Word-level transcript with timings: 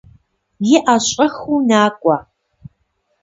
ИӀэ, 0.75 0.95
щӀэхыу 1.07 1.59
накӏуэ. 1.67 2.17